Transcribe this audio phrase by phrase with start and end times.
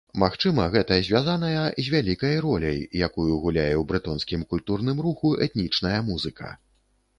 [0.21, 6.53] Магчыма, гэта звязаная з вялікай роляй, якую гуляе ў брэтонскім культурным руху этнічная музыка.